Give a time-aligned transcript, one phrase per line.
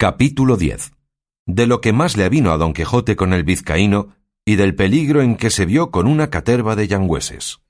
[0.00, 0.92] Capítulo 10.
[1.44, 5.20] De lo que más le avino a don Quijote con el vizcaíno y del peligro
[5.20, 7.60] en que se vio con una caterva de yangüeses.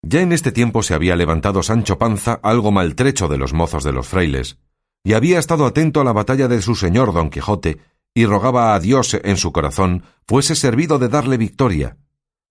[0.00, 3.92] Ya en este tiempo se había levantado Sancho Panza algo maltrecho de los mozos de
[3.92, 4.58] los frailes,
[5.04, 7.76] y había estado atento a la batalla de su señor don Quijote,
[8.14, 11.98] y rogaba a Dios en su corazón fuese servido de darle victoria,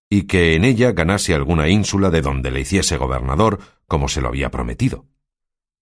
[0.07, 3.57] y que en ella ganase alguna ínsula de donde le hiciese gobernador,
[3.87, 5.07] como se lo había prometido.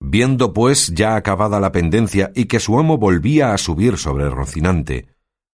[0.00, 5.08] Viendo, pues, ya acabada la pendencia y que su amo volvía a subir sobre Rocinante,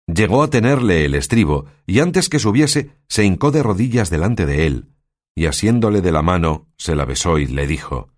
[0.05, 4.67] llegó a tenerle el estribo, y antes que subiese, se hincó de rodillas delante de
[4.67, 4.89] él,
[5.33, 8.09] y asiéndole de la mano, se la besó y le dijo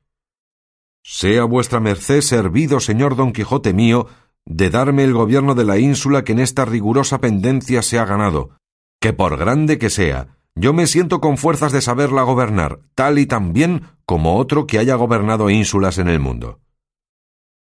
[1.03, 4.07] Sea vuestra merced servido, señor Don Quijote mío,
[4.45, 8.57] de darme el gobierno de la ínsula que en esta rigurosa pendencia se ha ganado,
[8.99, 13.25] que por grande que sea, yo me siento con fuerzas de saberla gobernar, tal y
[13.25, 16.59] tan bien como otro que haya gobernado ínsulas en el mundo.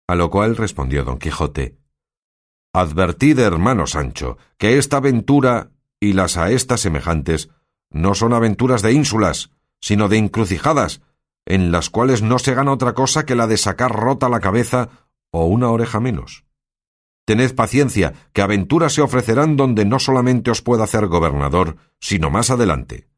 [0.08, 1.78] A lo cual respondió don Quijote
[2.74, 7.50] Advertid, hermano Sancho, que esta aventura y las a estas semejantes
[7.90, 11.02] no son aventuras de ínsulas, sino de encrucijadas,
[11.46, 14.90] en las cuales no se gana otra cosa que la de sacar rota la cabeza
[15.32, 16.46] o una oreja menos.
[17.26, 22.50] Tened paciencia, que aventuras se ofrecerán donde no solamente os pueda hacer gobernador, sino más
[22.50, 23.11] adelante.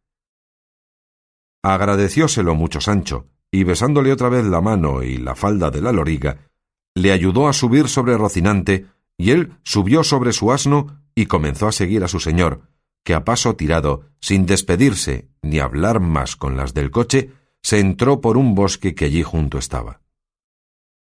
[1.64, 6.50] Agradecióselo mucho Sancho, y besándole otra vez la mano y la falda de la loriga,
[6.94, 11.72] le ayudó a subir sobre Rocinante, y él subió sobre su asno y comenzó a
[11.72, 12.64] seguir a su señor,
[13.04, 18.22] que a paso tirado, sin despedirse ni hablar más con las del coche, se entró
[18.22, 20.02] por un bosque que allí junto estaba.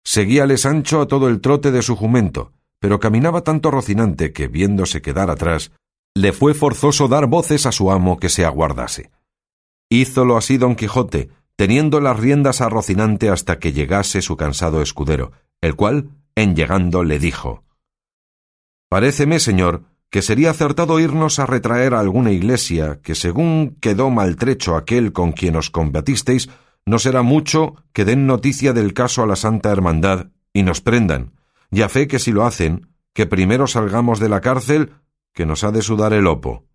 [0.04, 5.02] Seguíale Sancho a todo el trote de su jumento, pero caminaba tanto Rocinante que, viéndose
[5.02, 5.72] quedar atrás,
[6.16, 9.12] le fue forzoso dar voces a su amo que se aguardase.
[9.90, 15.32] Hízolo así don Quijote, teniendo las riendas a Rocinante hasta que llegase su cansado escudero,
[15.62, 17.64] el cual, en llegando, le dijo
[18.88, 24.76] Paréceme, señor, que sería acertado irnos a retraer a alguna iglesia, que según quedó maltrecho
[24.76, 26.50] aquel con quien os combatisteis,
[26.86, 31.34] no será mucho que den noticia del caso a la Santa Hermandad y nos prendan,
[31.72, 34.94] y a fe que si lo hacen, que primero salgamos de la cárcel,
[35.34, 36.66] que nos ha de sudar el opo.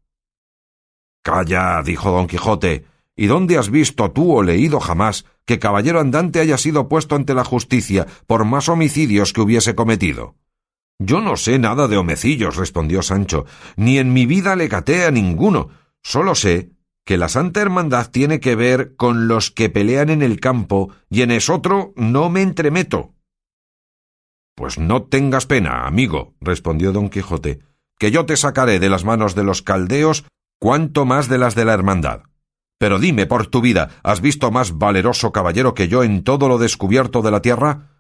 [1.23, 2.85] Calla, dijo don Quijote,
[3.17, 7.35] ¿y dónde has visto tú o leído jamás que caballero andante haya sido puesto ante
[7.35, 10.37] la justicia por más homicidios que hubiese cometido?
[10.99, 15.11] Yo no sé nada de homecillos, respondió Sancho, ni en mi vida le caté a
[15.11, 15.71] ninguno.
[16.03, 16.71] Solo sé
[17.05, 21.23] que la Santa Hermandad tiene que ver con los que pelean en el campo y
[21.23, 23.15] en esotro no me entremeto.
[24.55, 27.59] Pues no tengas pena, amigo, respondió don Quijote,
[27.99, 30.25] que yo te sacaré de las manos de los caldeos
[30.61, 32.23] cuanto más de las de la hermandad.
[32.79, 36.59] Pero dime por tu vida, ¿has visto más valeroso caballero que yo en todo lo
[36.59, 37.91] descubierto de la tierra?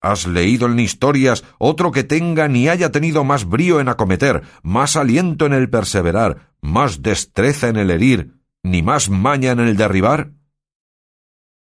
[0.00, 4.96] ¿Has leído en historias otro que tenga ni haya tenido más brío en acometer, más
[4.96, 10.32] aliento en el perseverar, más destreza en el herir, ni más maña en el derribar?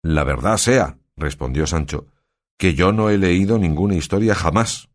[0.02, 2.06] La verdad sea, respondió Sancho,
[2.58, 4.91] que yo no he leído ninguna historia jamás,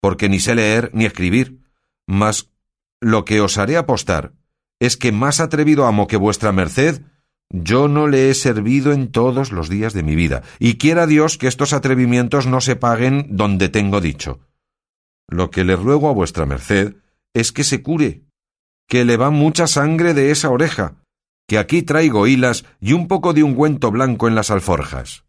[0.00, 1.60] porque ni sé leer ni escribir,
[2.06, 2.50] mas
[3.00, 4.32] lo que os haré apostar
[4.84, 7.02] es que más atrevido amo que vuestra merced
[7.50, 11.38] yo no le he servido en todos los días de mi vida, y quiera Dios
[11.38, 14.40] que estos atrevimientos no se paguen donde tengo dicho.
[15.28, 16.96] Lo que le ruego a vuestra merced
[17.32, 18.24] es que se cure,
[18.88, 20.96] que le va mucha sangre de esa oreja,
[21.46, 25.24] que aquí traigo hilas y un poco de ungüento blanco en las alforjas.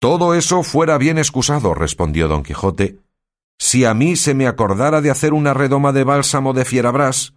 [0.00, 2.98] Todo eso fuera bien excusado, respondió don Quijote,
[3.58, 7.34] si a mí se me acordara de hacer una redoma de bálsamo de fierabras,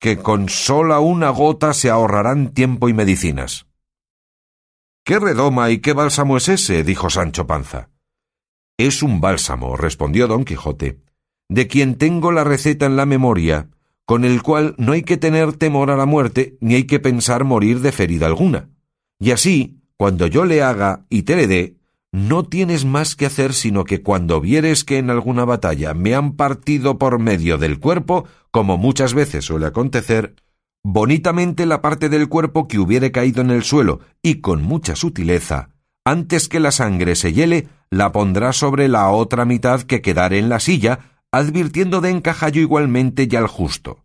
[0.00, 3.66] que con sola una gota se ahorrarán tiempo y medicinas.
[5.04, 6.82] ¿Qué redoma y qué bálsamo es ese?
[6.82, 7.90] dijo Sancho Panza.
[8.78, 11.00] Es un bálsamo, respondió don Quijote,
[11.48, 13.68] de quien tengo la receta en la memoria,
[14.06, 17.44] con el cual no hay que tener temor a la muerte, ni hay que pensar
[17.44, 18.70] morir de ferida alguna.
[19.18, 21.76] Y así, cuando yo le haga y te le dé,
[22.14, 26.36] no tienes más que hacer sino que cuando vieres que en alguna batalla me han
[26.36, 30.36] partido por medio del cuerpo, como muchas veces suele acontecer,
[30.84, 35.70] bonitamente la parte del cuerpo que hubiere caído en el suelo y con mucha sutileza,
[36.04, 40.48] antes que la sangre se hiele, la pondrá sobre la otra mitad que quedare en
[40.48, 41.00] la silla,
[41.32, 44.04] advirtiendo de encajallo igualmente y al justo.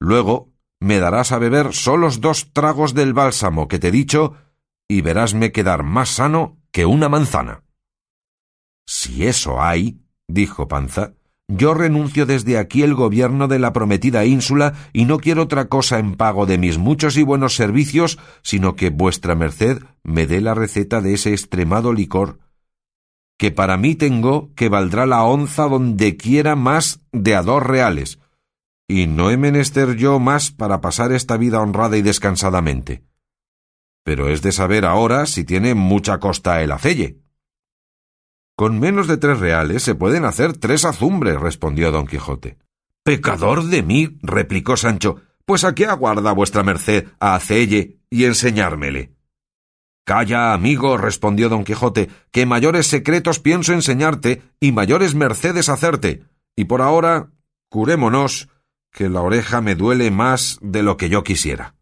[0.00, 0.48] Luego
[0.80, 4.36] me darás a beber solos dos tragos del bálsamo que te he dicho,
[4.88, 7.62] y verásme quedar más sano que una manzana.
[8.86, 11.14] Si eso hay, dijo Panza,
[11.48, 15.98] yo renuncio desde aquí el gobierno de la prometida ínsula y no quiero otra cosa
[15.98, 20.54] en pago de mis muchos y buenos servicios, sino que vuestra merced me dé la
[20.54, 22.38] receta de ese extremado licor
[23.42, 28.20] que para mí tengo que valdrá la onza donde quiera más de a dos reales,
[28.86, 33.02] y no he menester yo más para pasar esta vida honrada y descansadamente.
[34.04, 37.18] Pero es de saber ahora si tiene mucha costa el acelle.
[38.56, 42.58] Con menos de tres reales se pueden hacer tres azumbres, respondió don Quijote.
[43.02, 49.14] Pecador de mí, replicó Sancho, pues a qué aguarda vuestra merced a hacelle y enseñármele.
[50.04, 56.24] Calla, amigo, respondió don Quijote, que mayores secretos pienso enseñarte y mayores mercedes hacerte.
[56.56, 57.30] Y por ahora,
[57.70, 58.48] curémonos,
[58.92, 61.74] que la oreja me duele más de lo que yo quisiera.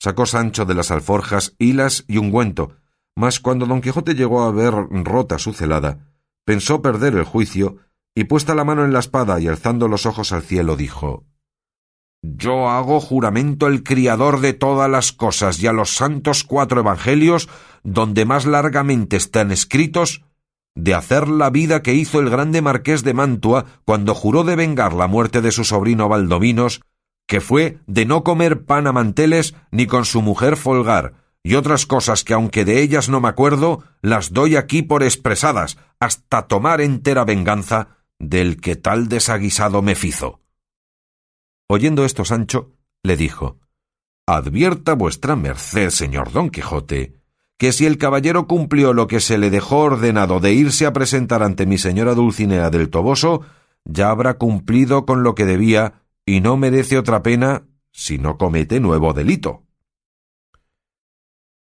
[0.00, 2.76] Sacó Sancho de las alforjas hilas y ungüento,
[3.16, 6.14] mas cuando don Quijote llegó a ver rota su celada,
[6.44, 7.78] pensó perder el juicio,
[8.14, 11.24] y puesta la mano en la espada y alzando los ojos al cielo, dijo
[12.22, 17.48] Yo hago juramento el criador de todas las cosas y a los santos cuatro evangelios,
[17.82, 20.24] donde más largamente están escritos,
[20.74, 24.94] de hacer la vida que hizo el grande marqués de Mantua cuando juró de vengar
[24.94, 26.82] la muerte de su sobrino Valdominos,
[27.28, 31.14] que fue de no comer pan a manteles ni con su mujer folgar,
[31.44, 35.76] y otras cosas que aunque de ellas no me acuerdo, las doy aquí por expresadas,
[36.00, 40.40] hasta tomar entera venganza del que tal desaguisado me fizo.
[41.68, 42.72] Oyendo esto Sancho,
[43.02, 43.58] le dijo
[44.26, 47.14] Advierta vuestra merced, señor Don Quijote,
[47.58, 51.42] que si el caballero cumplió lo que se le dejó ordenado de irse a presentar
[51.42, 53.42] ante mi señora Dulcinea del Toboso,
[53.84, 58.80] ya habrá cumplido con lo que debía y no merece otra pena si no comete
[58.80, 59.64] nuevo delito.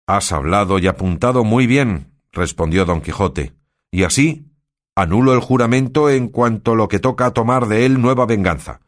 [0.08, 3.54] Has hablado y apuntado muy bien, respondió don Quijote,
[3.92, 4.52] y así
[4.96, 8.82] anulo el juramento en cuanto lo que toca tomar de él nueva venganza.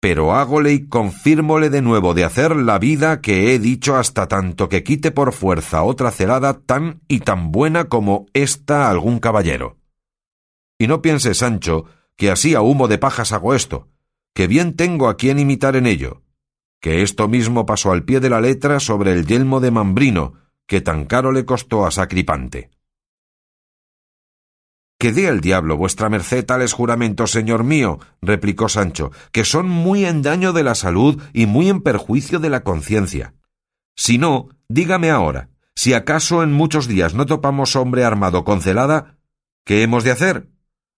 [0.00, 4.70] Pero hágole y confírmole de nuevo de hacer la vida que he dicho hasta tanto
[4.70, 9.76] que quite por fuerza otra celada tan y tan buena como esta algún caballero.
[10.78, 11.84] Y no piense, Sancho,
[12.16, 13.88] que así a humo de pajas hago esto,
[14.34, 16.22] que bien tengo a quien imitar en ello,
[16.80, 20.34] que esto mismo pasó al pie de la letra sobre el yelmo de Mambrino,
[20.66, 22.70] que tan caro le costó a Sacripante.
[24.98, 30.04] Que dé el diablo vuestra merced tales juramentos, señor mío, replicó Sancho, que son muy
[30.04, 33.34] en daño de la salud y muy en perjuicio de la conciencia.
[33.96, 39.18] Si no, dígame ahora, si acaso en muchos días no topamos hombre armado con celada,
[39.64, 40.48] ¿qué hemos de hacer?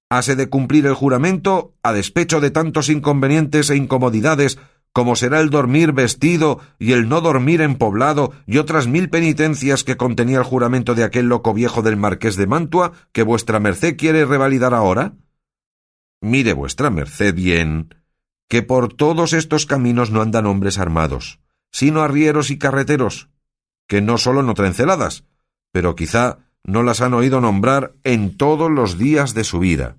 [0.09, 4.59] ¿Hase de cumplir el juramento a despecho de tantos inconvenientes e incomodidades
[4.97, 9.85] como será el dormir vestido y el no dormir en poblado y otras mil penitencias
[9.85, 13.97] que contenía el juramento de aquel loco viejo del marqués de Mantua que vuestra merced
[13.99, 15.13] quiere revalidar ahora?
[16.23, 17.95] Mire vuestra merced bien
[18.49, 23.29] que por todos estos caminos no andan hombres armados, sino arrieros y carreteros,
[23.87, 25.25] que no sólo no traen celadas,
[25.73, 29.97] pero quizá no las han oído nombrar en todos los días de su vida.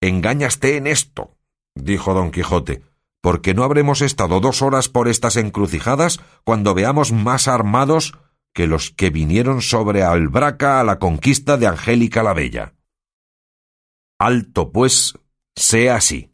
[0.00, 1.36] Engáñaste en esto,
[1.74, 2.82] dijo don Quijote,
[3.20, 8.16] porque no habremos estado dos horas por estas encrucijadas cuando veamos más armados
[8.52, 12.74] que los que vinieron sobre Albraca a la conquista de Angélica la Bella.
[14.18, 15.18] Alto, pues,
[15.56, 16.32] sea así,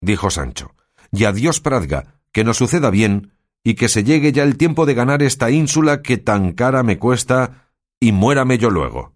[0.00, 0.74] dijo Sancho,
[1.12, 4.94] y adiós Pradga, que nos suceda bien, y que se llegue ya el tiempo de
[4.94, 7.67] ganar esta ínsula que tan cara me cuesta,
[8.00, 9.14] y muérame yo luego.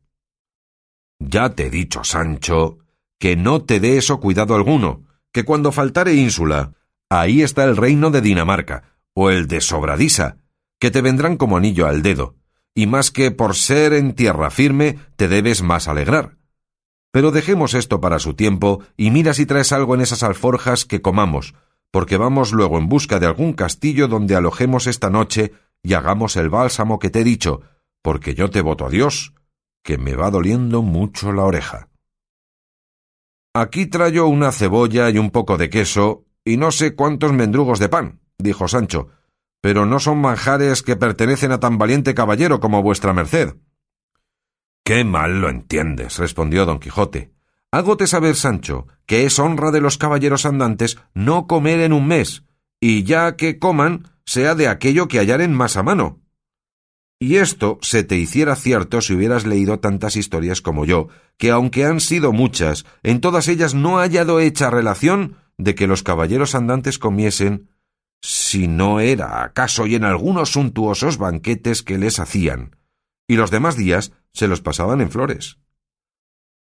[1.19, 2.79] Ya te he dicho, Sancho,
[3.19, 6.75] que no te dé eso cuidado alguno, que cuando faltare ínsula,
[7.15, 10.39] Ahí está el reino de Dinamarca, o el de Sobradisa,
[10.81, 12.37] que te vendrán como anillo al dedo,
[12.75, 16.39] y más que por ser en tierra firme te debes más alegrar.
[17.11, 21.03] Pero dejemos esto para su tiempo, y mira si traes algo en esas alforjas que
[21.03, 21.55] comamos,
[21.91, 26.49] porque vamos luego en busca de algún castillo donde alojemos esta noche y hagamos el
[26.49, 27.61] bálsamo que te he dicho,
[28.03, 29.33] porque yo te voto a Dios,
[29.83, 31.89] que me va doliendo mucho la oreja.
[33.55, 37.89] Aquí traigo una cebolla y un poco de queso y no sé cuántos mendrugos de
[37.89, 39.09] pan, dijo Sancho,
[39.61, 43.55] pero no son manjares que pertenecen a tan valiente caballero como vuestra merced.
[44.85, 47.33] Qué mal lo entiendes, respondió don Quijote.
[47.71, 52.45] Hágote saber, Sancho, que es honra de los caballeros andantes no comer en un mes,
[52.81, 56.22] y ya que coman, sea de aquello que hallaren más a mano.
[57.23, 61.07] Y esto se te hiciera cierto si hubieras leído tantas historias como yo,
[61.39, 65.87] que aunque han sido muchas, en todas ellas no ha hallado hecha relación de que
[65.87, 67.69] los caballeros andantes comiesen,
[68.21, 72.75] si no era acaso y en algunos suntuosos banquetes que les hacían,
[73.29, 75.59] y los demás días se los pasaban en flores.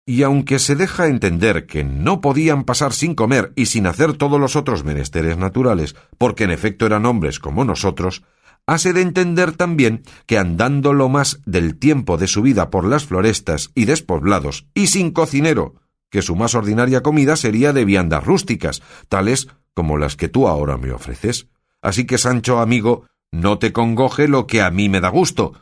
[0.07, 4.41] Y aunque se deja entender que no podían pasar sin comer y sin hacer todos
[4.41, 8.23] los otros menesteres naturales, porque en efecto eran hombres como nosotros,
[8.69, 13.07] hase de entender también que andando lo más del tiempo de su vida por las
[13.07, 15.77] florestas y despoblados y sin cocinero,
[16.11, 20.77] que su más ordinaria comida sería de viandas rústicas, tales como las que tú ahora
[20.77, 21.49] me ofreces.
[21.81, 25.55] Así que, Sancho, amigo, no te congoje lo que a mí me da gusto,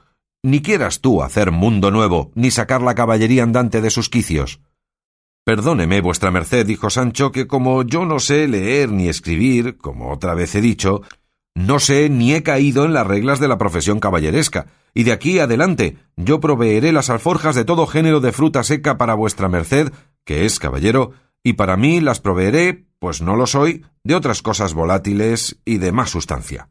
[0.43, 4.61] ni quieras tú hacer mundo nuevo, ni sacar la caballería andante de sus quicios.
[5.45, 10.35] Perdóneme, vuestra merced, dijo Sancho, que como yo no sé leer ni escribir, como otra
[10.35, 11.03] vez he dicho,
[11.57, 15.39] no sé ni he caído en las reglas de la profesión caballeresca, y de aquí
[15.39, 19.91] adelante yo proveeré las alforjas de todo género de fruta seca para vuestra merced,
[20.27, 24.75] que es caballero, y para mí las proveeré, pues no lo soy, de otras cosas
[24.75, 26.69] volátiles y de más sustancia.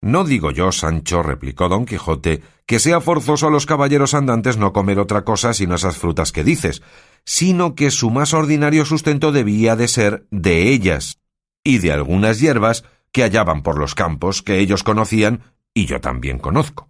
[0.00, 4.72] No digo yo, Sancho, replicó don Quijote, que sea forzoso a los caballeros andantes no
[4.72, 6.82] comer otra cosa sino esas frutas que dices,
[7.24, 11.18] sino que su más ordinario sustento debía de ser de ellas,
[11.64, 16.38] y de algunas hierbas que hallaban por los campos que ellos conocían y yo también
[16.38, 16.88] conozco.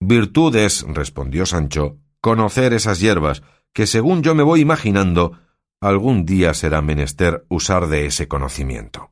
[0.00, 3.42] Virtudes, respondió Sancho, conocer esas hierbas,
[3.72, 5.38] que según yo me voy imaginando,
[5.80, 9.10] algún día será menester usar de ese conocimiento.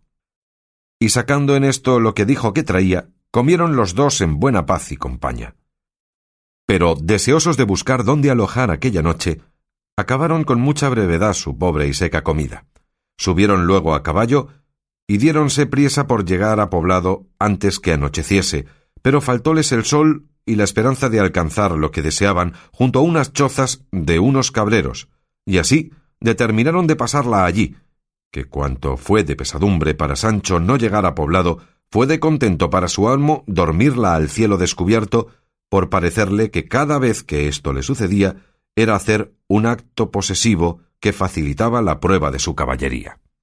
[0.98, 4.92] Y sacando en esto lo que dijo que traía, comieron los dos en buena paz
[4.92, 5.54] y compañía.
[6.66, 9.40] Pero, deseosos de buscar dónde alojar aquella noche,
[9.96, 12.66] acabaron con mucha brevedad su pobre y seca comida.
[13.16, 14.48] Subieron luego a caballo
[15.10, 18.66] y diéronse priesa por llegar a poblado antes que anocheciese,
[19.02, 23.32] pero faltóles el sol y la esperanza de alcanzar lo que deseaban junto a unas
[23.32, 25.08] chozas de unos cabreros,
[25.44, 25.90] y así
[26.20, 27.74] determinaron de pasarla allí,
[28.30, 31.58] que cuanto fue de pesadumbre para Sancho no llegar a poblado,
[31.90, 35.26] fue de contento para su amo dormirla al cielo descubierto,
[35.68, 38.36] por parecerle que cada vez que esto le sucedía
[38.76, 43.18] era hacer un acto posesivo que facilitaba la prueba de su caballería.